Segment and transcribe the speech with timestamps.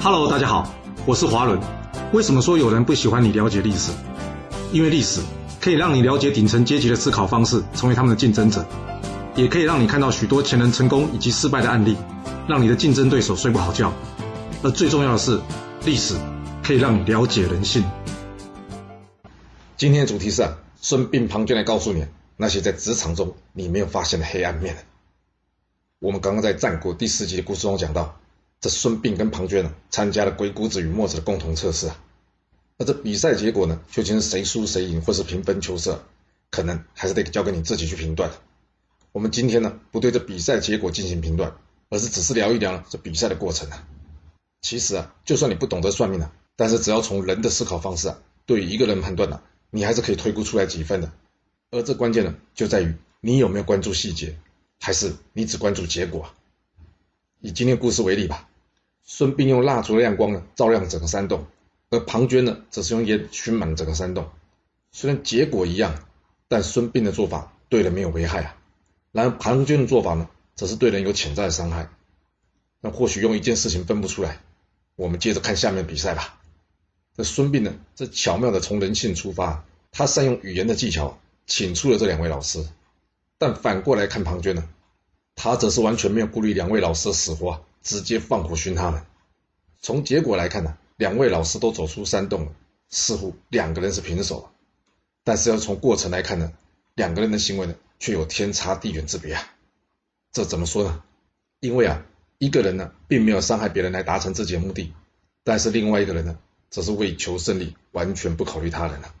[0.00, 0.72] Hello，大家好，
[1.06, 1.60] 我是华伦。
[2.12, 3.90] 为什么说有人不喜欢你了解历史？
[4.72, 5.20] 因为历史
[5.60, 8.64] 可以让你了解顶层阶级的思考方式，成为他们的竞争者，
[9.34, 11.96] 也可以让你看到许多前人成功以及失败的案例，
[12.46, 13.92] 让你的竞争对手睡不好觉。
[14.62, 15.40] 而最重要的是，
[15.84, 16.14] 历史
[16.62, 17.82] 可以让你了解人性。
[19.76, 22.06] 今天的主题是啊，孙膑、庞涓来告诉你
[22.36, 24.76] 那些在职场中你没有发现的黑暗面。
[25.98, 28.14] 我们刚刚在战国第四集的故事中讲到。
[28.60, 32.02] 这孙膑跟庞涓呢，参加了鬼谷子与墨子的共同测试啊。
[32.76, 36.04] 那这比赛结果呢，究竟是谁输谁赢，或是平分秋色，
[36.50, 38.30] 可能还是得交给你自己去评断。
[39.12, 41.56] 我们今天呢，不对这比赛结果进行评断，
[41.88, 43.86] 而是只是聊一聊这比赛的过程啊。
[44.60, 49.40] 其实啊，就算你不懂得算命啊，但是只要从人的思考方式啊，对于一个人判断呢，
[49.70, 51.12] 你还是可以推估出来几分的。
[51.70, 54.36] 而这关键呢，就在于你有没有关注细节，
[54.80, 56.34] 还是你只关注结果啊。
[57.40, 58.47] 以今天故事为例吧。
[59.10, 61.46] 孙膑用蜡烛的亮光呢，照亮整个山洞，
[61.88, 64.28] 而庞涓呢，则是用烟熏满了整个山洞。
[64.92, 66.04] 虽然结果一样，
[66.46, 68.56] 但孙膑的做法对人没有危害啊，
[69.10, 71.88] 然而庞涓的做法呢，则是对人有潜在的伤害。
[72.82, 74.42] 那或许用一件事情分不出来，
[74.94, 76.38] 我们接着看下面比赛吧。
[77.16, 82.62] 这孙膑呢，这巧妙的从人性出发，他善用语言的技巧，请出了这两位老师。
[83.38, 84.68] 但反过来看庞涓呢，
[85.34, 87.64] 他则是完全没有顾虑两位老师的死活。
[87.82, 89.02] 直接放火熏他们。
[89.80, 92.52] 从结果来看呢，两位老师都走出山洞了，
[92.88, 94.50] 似乎两个人是平手了。
[95.24, 96.52] 但是要从过程来看呢，
[96.94, 99.54] 两个人的行为呢，却有天差地远之别啊。
[100.32, 101.02] 这怎么说呢？
[101.60, 102.04] 因为啊，
[102.38, 104.92] 一个人呢，并没有伤害别人来达成自己的目的，
[105.44, 106.38] 但是另外一个人呢，
[106.70, 109.14] 则是为求胜利，完全不考虑他人了。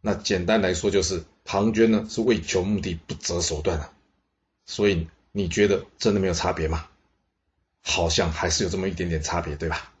[0.00, 3.92] 那简单来说，就是庞涓呢，是为求目的不择手段啊。
[4.64, 6.86] 所以你觉得真的没有差别吗？
[7.88, 9.92] 好像还是有这么一点点差别，对吧？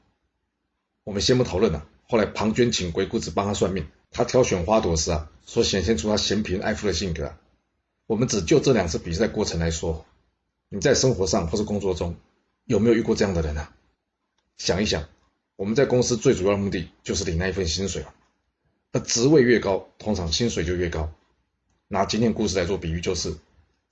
[1.04, 1.86] 我们先不讨论了。
[2.08, 7.32] 后来庞涓请鬼谷子帮他算命，他挑选花朵时啊，所显现出他嫌贫爱富的性格。
[8.08, 10.04] 我们只就这两次比赛过程来说，
[10.68, 12.16] 你在生活上或是工作中
[12.64, 13.68] 有没有遇过这样的人呢？
[14.58, 15.08] 想一想，
[15.54, 18.04] 我们在公司最主要的目的就是领那一份薪水。
[18.90, 21.12] 那职位越高，通常薪水就越高。
[21.86, 23.36] 拿今天故事来做比喻，就是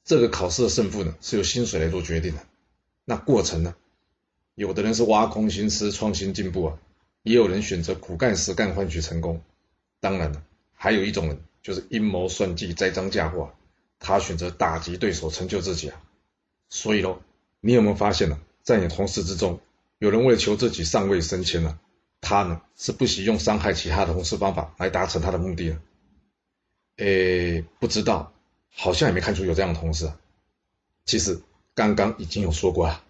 [0.04, 2.42] 这个考试的胜负呢，是由薪水来做决定的。
[3.04, 3.76] 那过程呢？
[4.54, 6.78] 有的人是挖空心思创新进步啊，
[7.22, 9.42] 也有人选择苦干实干换取成功。
[10.00, 10.42] 当然了，
[10.74, 13.52] 还有一种人就是阴谋算计栽赃嫁祸，
[13.98, 16.00] 他选择打击对手成就自己啊。
[16.68, 17.20] 所以喽，
[17.60, 18.38] 你有没有发现呢？
[18.62, 19.60] 在你同事之中，
[19.98, 21.78] 有人为了求自己上位升迁呢，
[22.20, 25.80] 他呢是不惜用伤害其他的同事方法来达成他的目的呢？
[26.96, 28.32] 诶，不知道，
[28.70, 30.06] 好像也没看出有这样的同事。
[30.06, 30.18] 啊
[31.04, 31.42] 其实
[31.74, 33.04] 刚刚已经有说过了。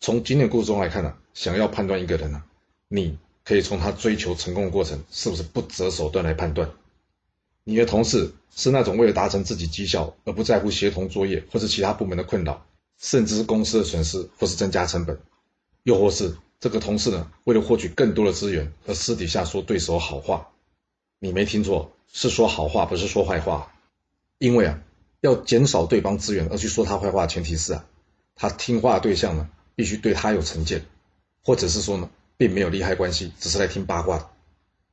[0.00, 2.42] 从经典故事中来看呢，想要判断一个人呢，
[2.88, 6.70] 你可以从他追求成功的过程是不是不择手段来判断。
[7.64, 12.64] 你的同事是那种为了达成自己绩效而不在乎协同作业或是其他部门的困扰，
[12.98, 15.20] 甚至是公司的损失或是增加成本，
[15.82, 20.48] 又或是这个同事呢为了获取更多的资源而私底下说对手好话。
[21.18, 23.74] 你没听错，是说好话，不是说坏话。
[24.38, 24.80] 因为啊，
[25.20, 27.84] 要减少对方资源而去说他坏话，前提是啊，
[28.34, 29.50] 他听话的对象呢。
[29.80, 30.84] 必须对他有成见，
[31.42, 34.28] 或者是说呢，并没有利害关系，只是来听八卦的，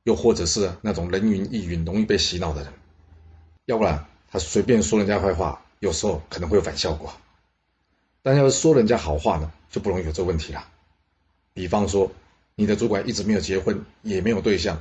[0.04, 2.72] 又或者是那种人云亦云、容易被洗脑的人，
[3.66, 7.12] 要不然他随便说人家坏话，有时候可能会有反效果。
[8.22, 10.66] 但要是说人家好话呢，就不容易有这问题了。
[11.52, 12.10] 比方说，
[12.54, 14.80] 你的主管一直没有结婚，也没有对象，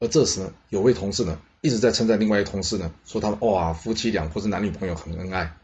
[0.00, 5.56] 而这时呢，有位同事呢一直在称赞另外一同事呢，说他们哇夫妻俩或是男女朋友很恩爱，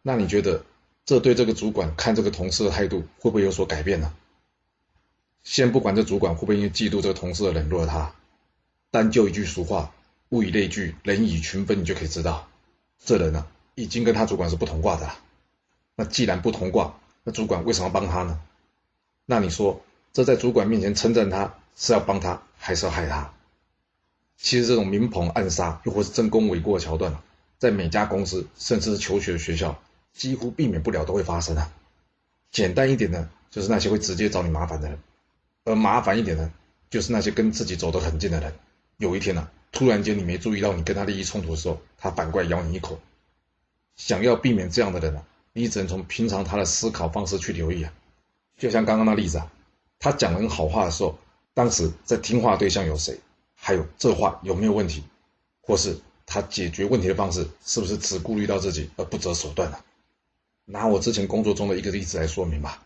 [0.00, 0.64] 那你觉得？
[1.06, 4.12] 这对这个主管看这个同事的态度会不会有所改变呢？
[5.44, 8.12] 先不管这主管会不会因嫉妒这个同事而冷落他，
[8.90, 9.94] 单就一句俗话
[10.30, 12.48] “物以类聚，人以群分”，你就可以知道，
[12.98, 13.46] 这人呢
[13.76, 15.16] 已经跟他主管是不同卦的了。
[15.94, 18.40] 那既然不同卦，那主管为什么要帮他呢？
[19.24, 23.32] 那你说，这在主管面前称赞他是要帮他，还是要害他？
[24.36, 27.16] 其实这种明捧暗杀，又或是争功诿过的桥段，
[27.58, 29.80] 在每家公司，甚至是求学的学校。
[30.16, 31.70] 几乎避免不了都会发生啊。
[32.50, 34.96] 简单一点呢，就是那些会直接找你麻烦的人；
[35.64, 36.52] 而麻烦一点呢，
[36.88, 38.52] 就是那些跟自己走得很近的人。
[38.96, 42.98] 有一天呢，突然间你没注意到你跟他利益冲突的时候，他反过来咬你一口。
[43.96, 45.22] 想要避免这样的人啊，
[45.52, 47.92] 你只能从平常他的思考方式去留意啊。
[48.56, 49.52] 就像刚刚那例子啊，
[49.98, 51.18] 他讲人好话的时候，
[51.52, 53.20] 当时在听话对象有谁？
[53.54, 55.04] 还有这话有没有问题？
[55.60, 59.78] 或是他解决问题的方式是不是只顾虑到自己而不择手段呢？
[60.66, 62.84] 拿我之前工作中的一个例子来说明吧。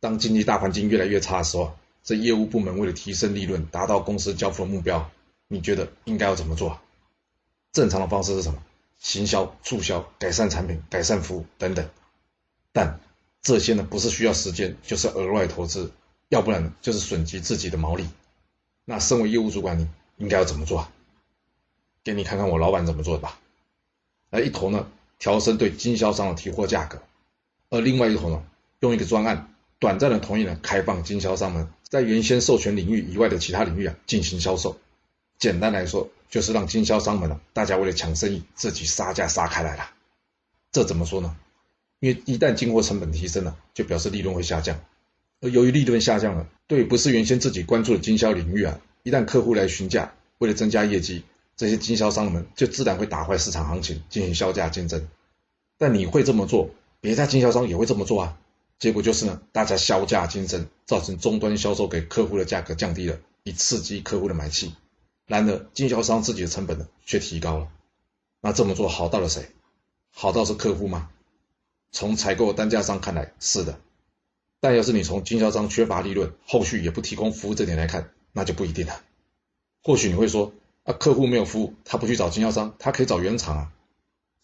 [0.00, 5.10] 当经济大环境越来越差的时候，这业务部门为了提升利润，达到公司交付的目标，
[5.46, 6.80] 你觉得应该要怎么做？
[7.72, 8.62] 正常的方式是什么？
[8.98, 11.88] 行销、促销、改善产品、改善服务等等。
[12.72, 12.98] 但
[13.42, 15.92] 这些呢，不是需要时间，就是额外投资，
[16.28, 18.08] 要不然就是损及自己的毛利。
[18.84, 19.86] 那身为业务主管，你
[20.16, 20.88] 应该要怎么做？
[22.02, 23.38] 给你看看我老板怎么做的吧。
[24.30, 26.98] 来一头呢，调升对经销商的提货价格；
[27.70, 28.42] 而另外一头呢，
[28.80, 34.78] 用一个专案，短暂的同意呢，开放经销商们在原先授权领域以外的其他领域啊进行销售。
[35.38, 39.90] 简单来说，就是让经销商们呢，大家为了抢生意，自己杀价杀开来了。
[40.72, 41.36] 这怎么说呢？
[42.00, 44.80] 因为一旦进货成本提升了，就表示利润会下降。
[45.40, 51.22] 而由于利润下降了，对不是原先自己关注的经销领域啊，一旦客户来询价，为了增加业绩，
[51.56, 55.08] 这些经销商们就自然会打坏市场行情，进行销价竞争。
[55.76, 58.38] 但你会这么做，别家经销商也会这么做啊。
[58.78, 64.74] 结果就是呢，大家销价竞争，造成终端销售给客户的价格降低了，以刺激客户的买气。
[65.26, 67.68] 然而，经销商自己的成本呢却提高了。
[68.40, 69.50] 那这么做好到了谁？
[70.10, 71.10] 好到是客户吗？
[71.90, 73.80] 从采购单价上看来是的。
[74.60, 79.00] 但要是你从经销商缺乏利润，后续也不提供服务这点来看，那就不一定了。
[79.82, 80.52] 或许你会说，
[80.84, 83.72] 啊，客户没有服务，他不去找经销商，他可以找原厂啊。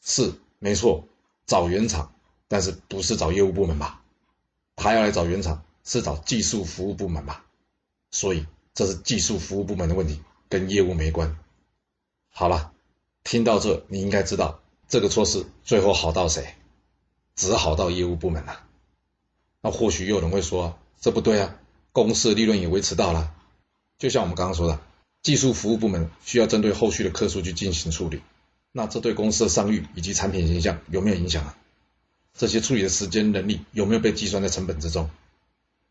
[0.01, 1.07] 是，没错，
[1.47, 2.14] 找原厂，
[2.55, 4.01] 但是不是找业务部门吧？
[4.77, 7.45] 他要来找原厂，是找技术服务部门吧？
[8.13, 11.37] 所以这是技术服务部门的问题，跟业务没关。
[12.31, 12.71] 好了，
[13.25, 16.55] 听到这，你应该知道这个措施最后好到谁？
[17.35, 18.61] 只好到业务部门了。
[19.61, 21.57] 那或许有人会说，这不对啊，
[21.91, 23.35] 公司的利润也维持到了。
[23.99, 24.79] 就像我们刚刚说的，
[25.25, 28.23] 技术服务部门需要针对后续的客数据进行处理，
[28.71, 31.59] 那这对公司的商誉以及产品形象有没有影响啊？
[32.35, 35.09] 这些处理的时间、能力有没有被计算在成本之中？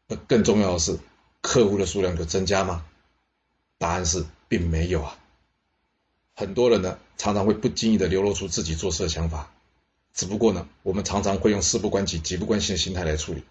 [0.10, 1.00] 而更重要的是，
[1.42, 2.86] 客户的数量有增加吗？
[3.78, 5.18] 答案是并没有啊。
[6.36, 9.51] 很多人呢，常常会不经意的流露出自己做事的想法，
[10.13, 13.44] 只不过呢，我们常常会用事不关己、己不关心的心态来处理。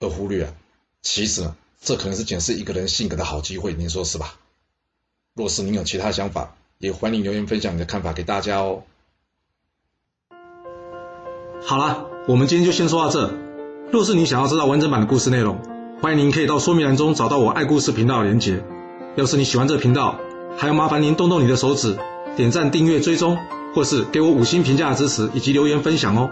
[0.00, 0.54] 而忽略啊，
[1.00, 4.38] 其实呢这可能是检视一个人性格的好机会，您说是吧？
[5.34, 8.82] 若是您有其他想法，也欢迎留言分享你的看法给大家哦。
[11.62, 13.32] 好了，我们今天就先说到这。
[13.92, 15.60] 若是你想要知道完整版的故事内容，
[16.02, 18.64] 欢迎您可以到说明栏中找到我爱故事频道的连结。
[19.14, 20.18] 要是你喜欢这个频道，
[20.56, 21.96] 还要麻烦您动动你的手指，
[22.34, 23.38] 点赞、订阅、追踪，
[23.76, 26.28] 或是给我五星评价的支持以及留言分享哦。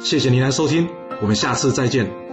[0.00, 0.88] 谢谢您来收听，
[1.20, 2.25] 我们下次再见。